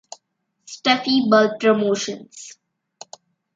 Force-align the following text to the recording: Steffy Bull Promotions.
Steffy 0.65 1.29
Bull 1.29 1.57
Promotions. 1.59 2.57